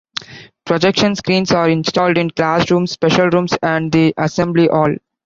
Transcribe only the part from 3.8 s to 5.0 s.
the assembly hall.